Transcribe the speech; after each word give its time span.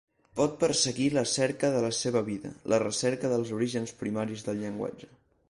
Pot 0.37 0.53
perseguir 0.61 1.09
la 1.17 1.23
cerca 1.31 1.69
de 1.75 1.83
la 1.83 1.91
seva 1.97 2.23
vida, 2.31 2.53
la 2.75 2.81
recerca 2.85 3.33
dels 3.35 3.53
orígens 3.61 3.95
primaris 4.03 4.49
del 4.51 4.63
llenguatge. 4.65 5.13